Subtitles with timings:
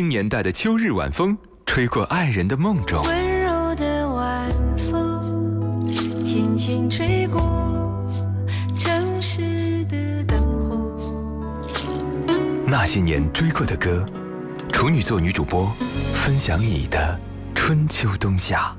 [0.00, 1.36] 零年代的秋日晚风，
[1.66, 3.04] 吹过爱人的梦中。
[3.04, 4.50] 温柔的晚
[4.90, 5.86] 风，
[6.24, 7.38] 轻轻吹过
[8.78, 10.40] 城市的灯
[10.70, 10.96] 火。
[12.66, 14.02] 那些年追过的歌，
[14.72, 15.70] 处女座女主播
[16.14, 17.20] 分享你的
[17.54, 18.74] 春秋冬夏。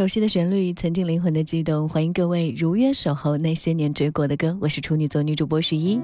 [0.00, 1.86] 熟悉的旋律，曾经灵魂的悸动。
[1.86, 4.56] 欢迎各位如约守候那些年追过的歌。
[4.58, 6.00] 我是处女座女主播徐一。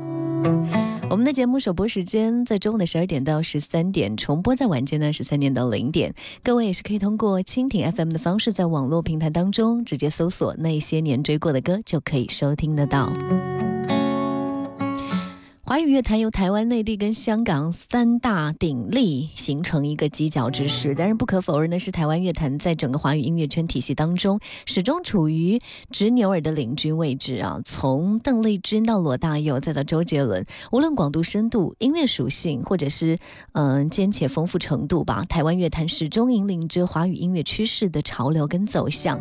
[1.09, 6.15] 我们的节目首播时间在中午的十二点到十三点，重播在晚间呢十三点到零点。
[6.43, 13.11] 各位也是可以通过蜻蜓 FM 的方式，在网络平台当中直接搜索那些年追过的歌，就可以收听得到。
[15.69, 27.61] 华语乐坛由台湾、内地跟香港三大鼎立形成一个犄角之势，但是不可否认的是，台湾乐坛在整个华语音乐圈体系当中，始终处于执牛耳的领军位置啊。
[27.65, 33.19] 从邓丽君到罗大佑，再到周杰伦，无论广度、深度、音乐属性，或者是
[33.51, 39.21] 嗯兼且丰富程度吧，台湾乐坛始终引领着华语音乐趋势的潮流跟走向。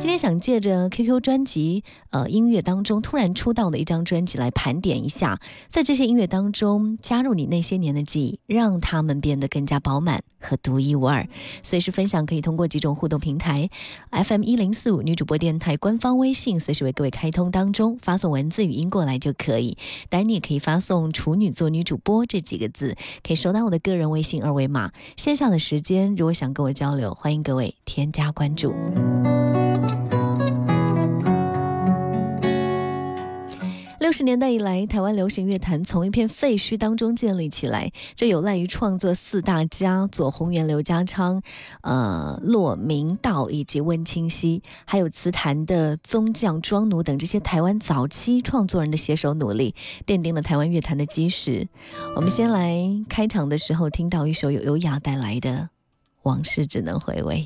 [0.00, 11.28] 今天想借着 QQ 专辑呃音乐当中突然出道的一张专辑来盘点一下，在这些音乐当中加入你那些年的记忆，让他们变得更加饱满和独一无二。
[11.62, 13.68] 随时分享可以通过几种互动平台
[14.10, 19.76] ，FM 一零四五女主播电台官方微信随时为各位开通当中，发送文字语音过来就可以。
[20.08, 24.90] 当然你也可以发送“处女座女主播”这几个字，可以收到我的个人微信二维码。
[25.16, 28.74] 线下的时间如果想跟我交流，欢迎各位添加关注。
[34.16, 41.42] 十年代以来，台湾流行乐坛从一片废墟当中建立起来，这有赖于创作四大家左宏元、刘家昌、
[41.80, 49.74] 呃骆明道以及温清溪，还有词坛的宗匠庄奴等这些台湾早期创作人的携手努力，
[50.06, 51.66] 奠定了台湾乐坛的基石。
[52.14, 55.50] 我们先来开场的时候听到一首由优雅带来的
[56.22, 57.42] 《往事只能回味》。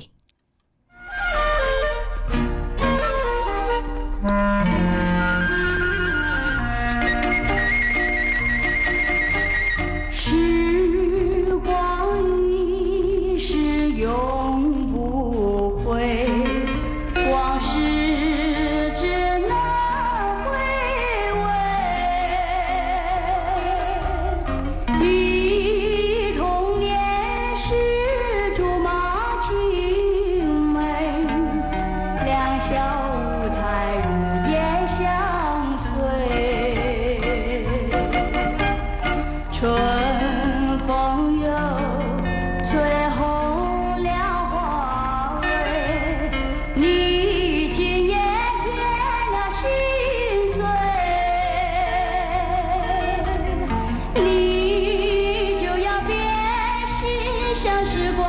[57.89, 58.21] 时光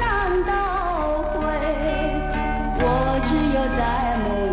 [0.00, 0.52] 难倒
[1.34, 1.36] 回，
[2.78, 2.84] 我
[3.26, 4.51] 只有在梦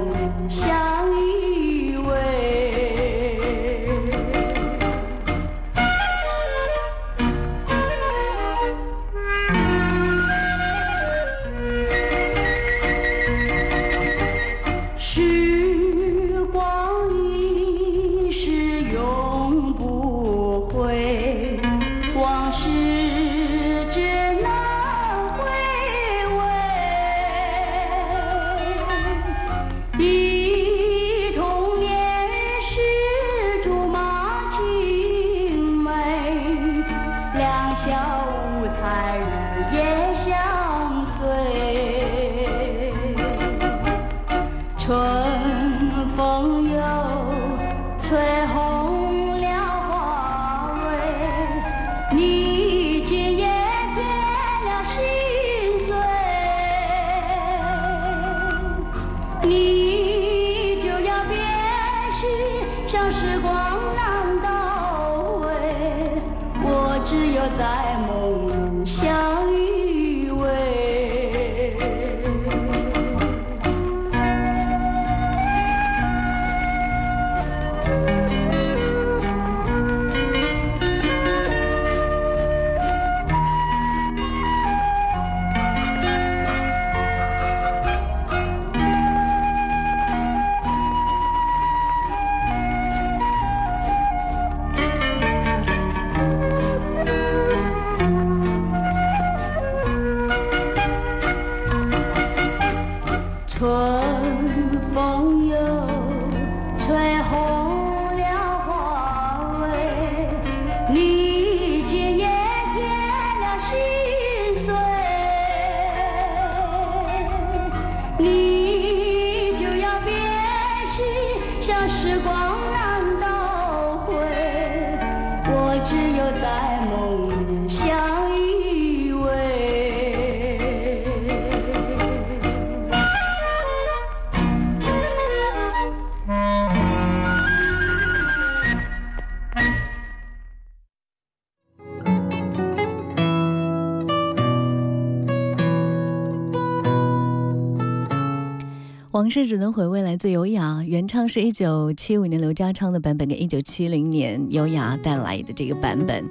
[149.19, 156.23] 往事只能回味，来自优雅，原唱是一九七五年刘家昌的版本，跟一九七零年优雅带来的这个版本。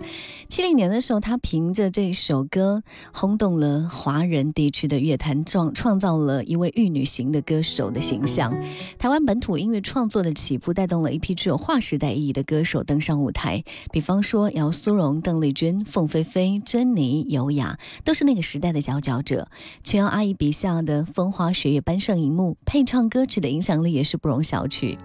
[0.49, 8.53] 七零年的时候，他凭着这首歌轰动了华人地区的乐坛，创创造了一位玉女型的歌手的形象。
[8.99, 13.63] 台湾本土音乐创作的起步，带动了一批具有划时代意义的歌手登上舞台。
[13.93, 19.49] 比方说，姚苏蓉、邓丽君、凤飞飞、珍妮、优雅，都是那个时代的佼佼者。
[19.85, 22.57] 琼瑶阿姨笔下的风花雪月搬上荧幕。
[22.65, 24.97] 配唱歌曲的影响力也是不容小觑。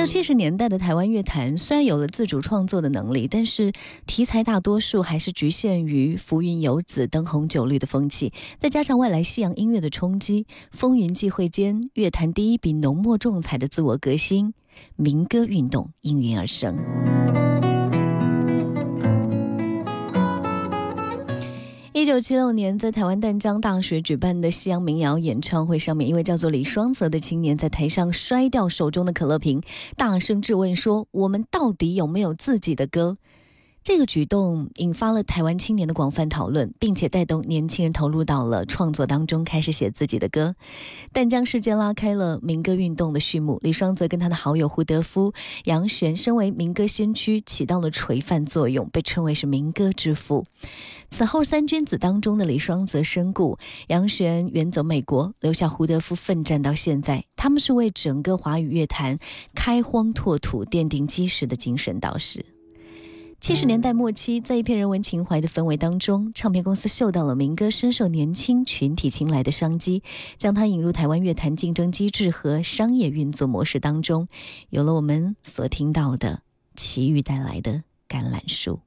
[0.00, 3.70] 六七十年代的台湾乐坛虽然有了自主创作的能力，但是
[4.06, 14.54] 题材大多数还是局限于浮云游子、灯红酒绿的风气，再加上外来西洋音乐的冲击，风云际会间，乐坛第一笔浓墨重彩的自我革新——
[14.96, 16.78] 民歌运动应运而生。
[22.00, 29.60] 一九七六年，在台湾淡江大学举办的西洋民谣演唱会上面，一位叫做李双泽的青年在台上摔掉手中的可乐瓶，
[29.98, 33.18] 大声质问说：“我们到底有没有自己的歌？”
[33.82, 40.54] 这个举动引发了台湾青年的广泛讨论，并且带动年轻人投入到了创作当中，开始写自己的歌。
[41.12, 43.58] 淡江事件拉开了民歌运动的序幕。
[43.62, 45.32] 李双泽跟他的好友胡德夫、
[45.64, 50.44] 杨璇，身为民歌先驱，起到了垂范作用，被称为是民歌之父。
[51.08, 57.24] 此后，三君子当中的李双泽身故，杨璇远走美国，留下胡德夫奋战到现在。
[57.34, 59.18] 他们是为整个华语乐坛
[59.54, 62.44] 开荒拓土、奠定基石的精神导师。
[63.40, 70.02] 七十年代末期，在一片人文情怀的氛围当中，唱片公司嗅到了民歌深受年轻群体青睐的商机，
[70.36, 74.28] 将它引入台湾乐坛竞争机制和商业运作模式当中，
[74.68, 76.42] 有了我们所听到的
[76.76, 78.80] 奇遇带来的橄榄树。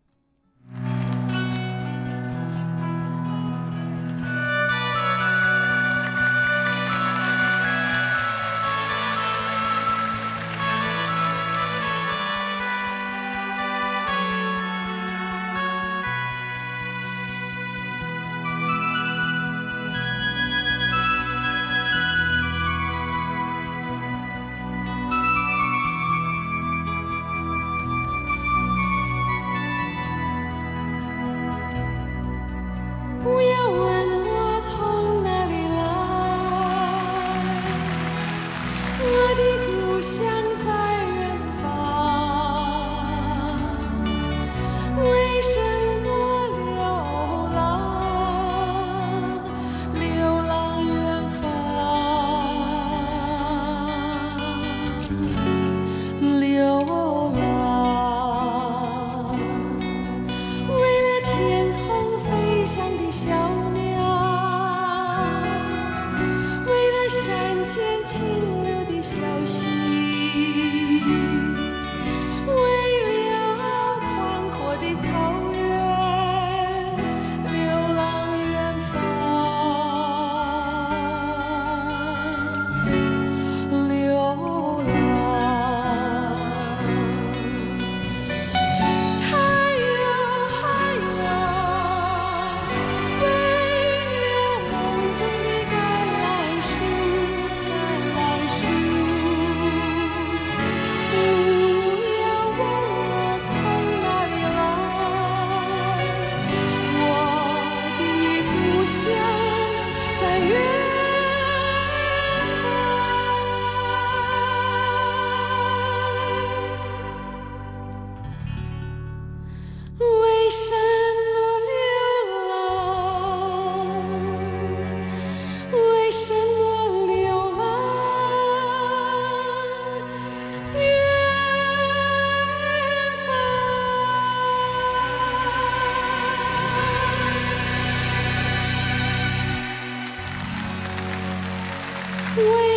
[142.35, 142.72] Wait.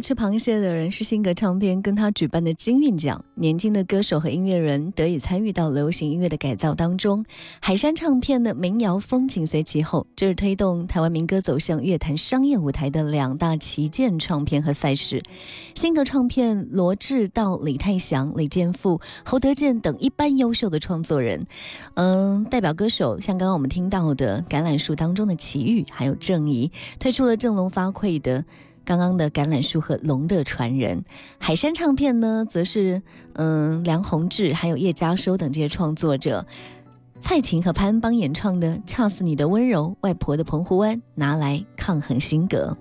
[0.00, 7.24] 吃螃蟹的人是新格唱片跟他举办的金韵奖，年轻的歌手和音乐人得以参与到流行音乐的改造当中。
[7.60, 15.22] 海山唱片的民谣风紧随其后，这是推动台湾民歌走向乐坛商业舞台的两大旗舰唱片和赛事。
[15.74, 21.44] 新格唱片罗志道、李泰祥、李健富、侯德健等一般优秀的创作人，
[21.94, 28.44] 嗯，代表歌手像刚刚我们听到的《橄榄树》当中的奇遇，还有郑怡，推出了振聋发聩的。
[28.84, 31.04] 刚刚的橄榄树和龙的传人，
[31.38, 33.02] 海山唱片呢，则是
[33.34, 36.46] 嗯梁宏志还有叶嘉收等这些创作者，
[37.20, 42.76] 蔡琴和潘邦演唱的《恰似你的温柔》，外婆的澎湖湾拿来抗衡新格。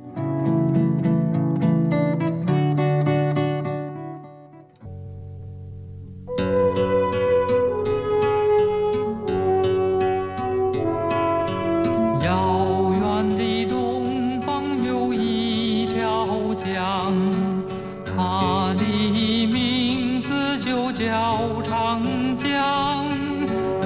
[21.89, 23.07] 长江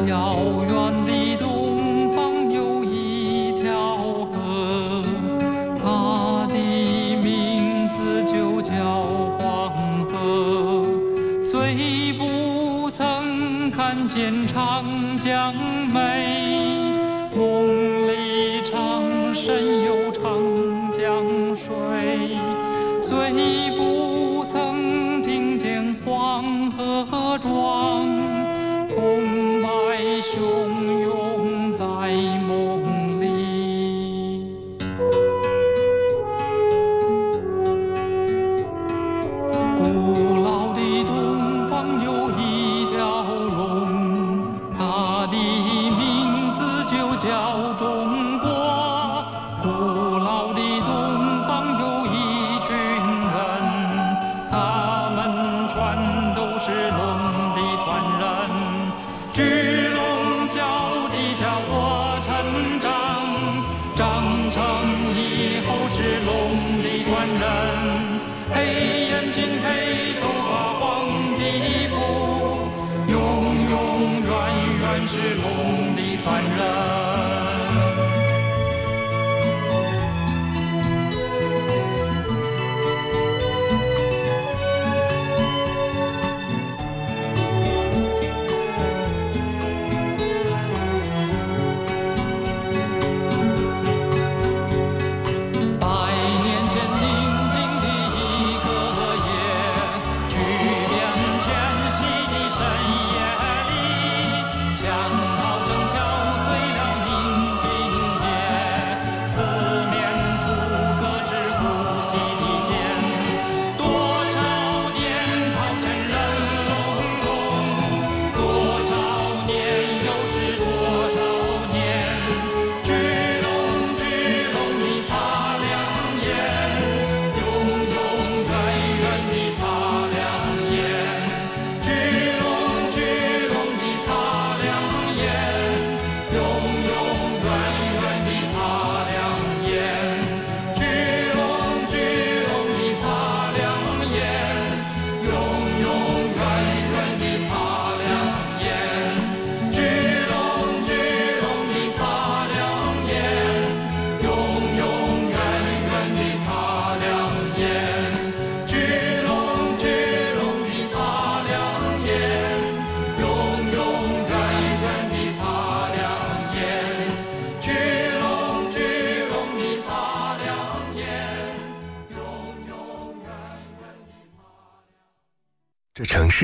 [0.06, 5.02] 遥远的东方有一条河
[5.80, 6.58] 它的
[7.24, 8.74] 名字就叫
[9.40, 10.86] 黄河。
[11.42, 14.43] 虽不曾看见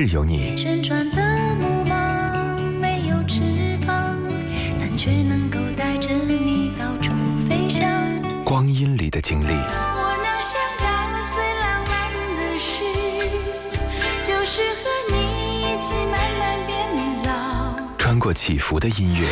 [0.00, 1.22] 这城市有你，旋转的
[1.56, 3.42] 木马没有翅
[3.86, 4.16] 膀，
[4.78, 7.12] 但却能够带着你到处
[7.46, 7.86] 飞翔。
[8.42, 10.86] 光阴里的经历，我能想到
[11.34, 12.82] 最浪漫的事，
[14.24, 15.16] 就是和你
[15.60, 16.72] 一起慢慢变
[17.26, 17.76] 老。
[17.98, 19.28] 穿过起伏的音乐，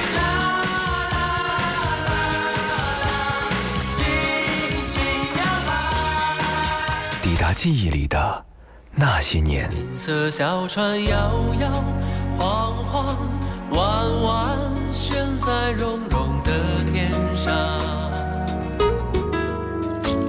[7.22, 8.44] 抵达记忆里的
[9.00, 9.70] 那些年。
[9.72, 11.72] 银色小船摇摇
[12.36, 13.30] 晃晃，
[13.70, 16.52] 弯弯悬在绒绒的
[16.84, 17.54] 天上。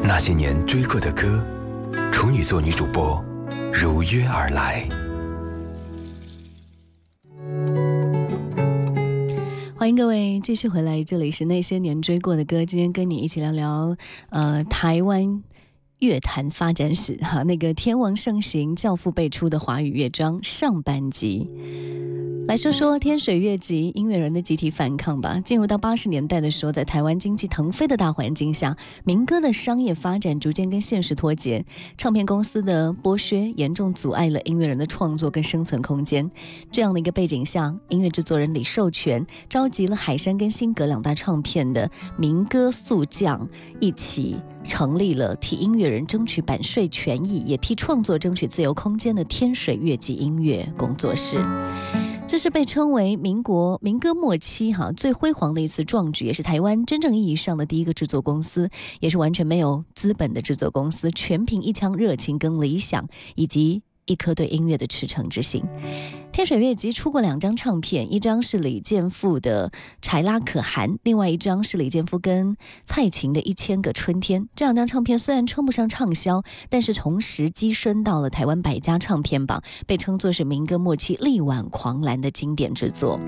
[0.04, 1.44] 那些年追过的歌，
[2.12, 3.20] 处女座女主播
[3.74, 4.88] 如约而来。
[9.76, 12.64] 欢迎各位继续回来，这里是那些年追过的歌。
[12.64, 13.96] 今天跟你一起聊聊，
[14.30, 15.42] 呃，台湾
[16.00, 21.46] 乐坛发展史哈，那个天王盛行、教父辈出的华语乐章上半集。
[22.50, 25.40] 来说说天水乐集音乐人的集体反抗吧。
[25.46, 31.64] 进入到八十年代的时候，在台湾经济腾飞的大环境下，民歌的商业发展逐渐跟现实脱节，
[31.96, 36.28] 唱片公司的剥削严重阻碍了音乐人的创作跟生存空间。
[36.72, 43.48] 这样的一个背景下，音乐制作人李寿全召集了海山跟新格两大唱片的民歌速将
[43.80, 44.38] 一起。
[44.64, 51.38] 成立了替音乐人争取版税权益，也替创作争取自由空间的天水乐集音乐工作室。
[52.30, 65.64] 这是被称为民国民歌末期哈最辉煌的一次壮举，也是台湾真正意义上的第一个制作公司，也是完全没有资本的制作公司，全凭一腔热情跟理想，以及一颗对音乐的赤诚之心。
[66.32, 69.70] 天水乐集出过两张唱片，一张是李健富的
[70.02, 74.44] 《柴拉可汗》，另外一张是李健富跟蔡琴的《一千个春天》。
[74.56, 83.20] 这两张唱片虽然称不上畅销，但是同时跻身到了台湾百家唱片榜，被称作是民歌末期力挽狂澜的经典之作。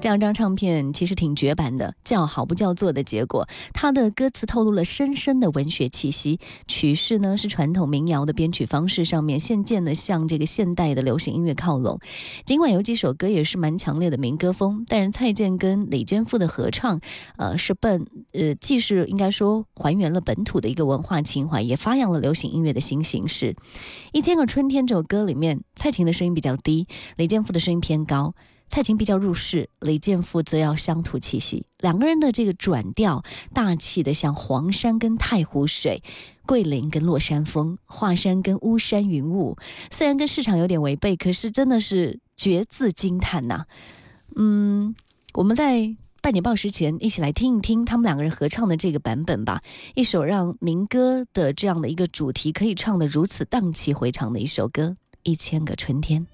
[0.00, 3.48] 这两张唱片其实挺绝版的，叫好不叫座的结果。
[3.72, 11.98] 它的歌词透露了深深的文学气息，曲式呢是传统民谣的编曲方式，上面渐渐的向这个现代的流行音乐靠拢。
[12.44, 17.00] 尽管有几首歌也是蛮强烈的民歌风，但是蔡健跟李健富的合唱，
[17.36, 23.52] 呃，是奔呃，既是应该说还原了本土的一个文化情怀，也发扬了流行音乐的新形式。
[24.12, 26.86] 《一千个春天》这首歌里面，蔡琴的声音比较低，
[27.16, 28.34] 李健富的声音偏高。
[28.74, 31.64] 蔡琴比较入世，李健富则要乡土气息。
[31.78, 36.02] 两个人的这个转调，大气的像黄山跟太湖水，
[36.44, 39.56] 桂林跟落山风，华山跟巫山云雾。
[39.92, 43.66] 虽然跟市场有点违背，可是真的是绝字惊叹呐。
[44.34, 44.96] 嗯，
[45.34, 49.60] 我们在半点报时前一起来听一听他们两个人合唱的这个版本吧。
[49.94, 54.88] 一首让民歌的这样的一个主题可以唱得如此荡气回肠的一首歌，
[55.22, 56.26] 《一千个春天》。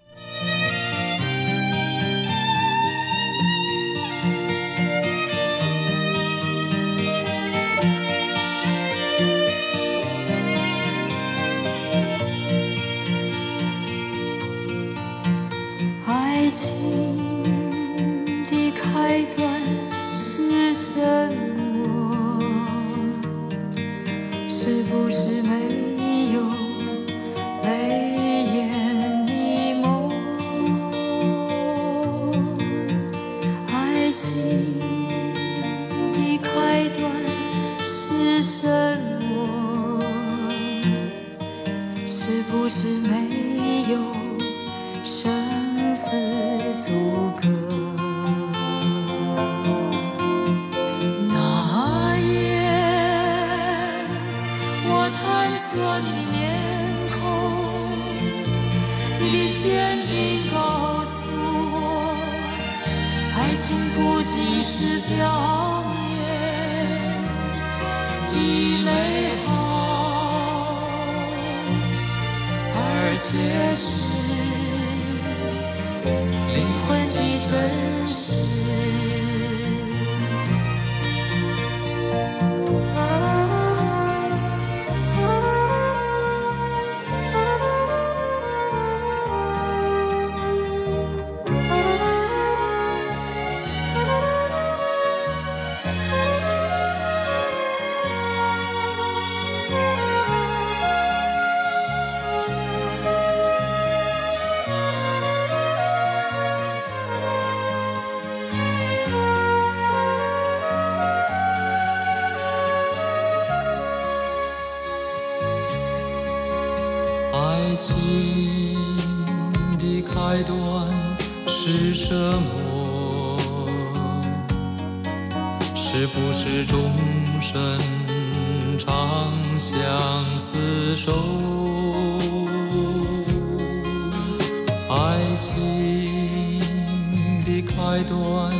[137.80, 138.52] 开端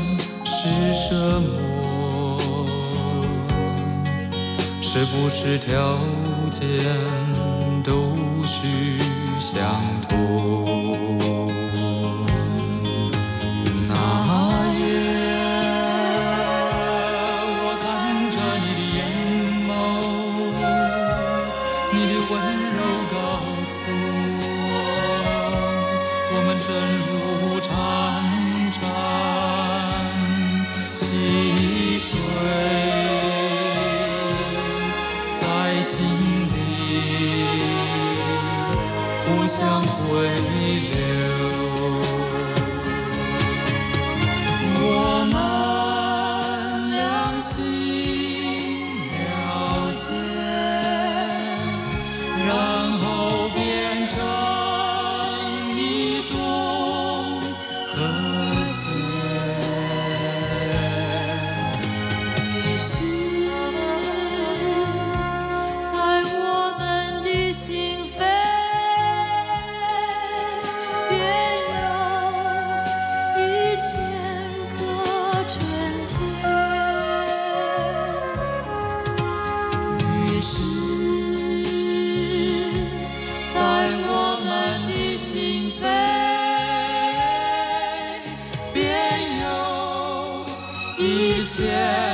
[0.47, 2.39] 是什么？
[4.81, 5.99] 是不是条
[6.51, 6.65] 件
[7.85, 8.99] 都需
[9.39, 9.61] 相
[10.09, 10.80] 同？
[91.01, 92.10] 一切。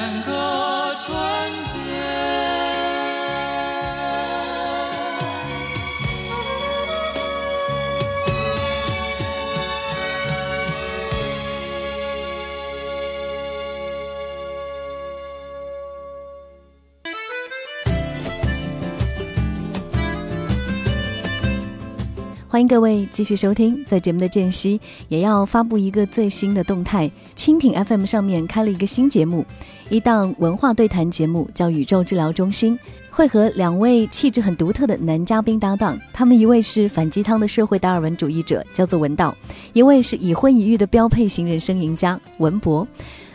[22.56, 27.10] 欢迎各位继续收听，在节目的间隙也要发布一个最新的动态。
[27.36, 29.44] 蜻蜓 FM 上面开了一个新节目，
[29.90, 32.74] 一档文化对谈节目，叫《宇宙治疗中心》，
[33.10, 36.00] 会和两位气质很独特的男嘉宾搭档。
[36.14, 39.36] 他们一位是反鸡汤的社会达尔文主义者，叫做文道；
[39.74, 42.88] 一位是已婚已育的标配型人生赢家文博。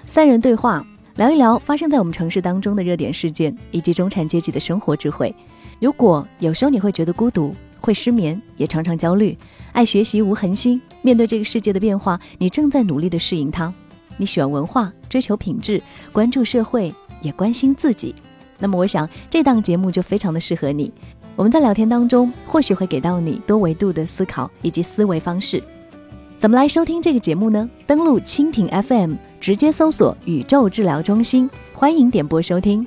[0.08, 0.84] 三人对话，
[1.18, 5.32] 聊一聊发生在我们城市当中的热点事件，以及中产阶级的生活智慧。
[5.80, 9.38] 如果有时候你会觉得孤独，会失眠，也常常焦虑，
[9.74, 10.82] 爱学习无恒心。
[11.02, 13.74] 面对这个世界的变化，你正在努力的适应它。
[14.16, 15.82] 你喜欢文化，追求品质，
[16.14, 18.16] 关注社会，也关心自己。
[18.60, 20.94] 那么，我想这档节目就非常的适合你。
[21.36, 25.62] 我们在聊天当中，或许会给到你多维度的思考以及思维方式。
[26.38, 27.68] 怎么来收听这个节目呢？
[27.88, 32.86] 登录蜻蜓 FM，直接搜索“宇宙治疗中心”，欢迎点播收听。